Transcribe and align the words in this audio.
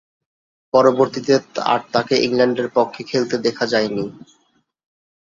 পরবর্তীতে 0.73 1.33
আর 1.65 1.81
তাকে 1.93 2.15
ইংল্যান্ডের 2.25 2.67
পক্ষে 2.77 3.01
খেলতে 3.03 3.35
দেখা 3.45 3.65
যায়নি। 3.73 4.05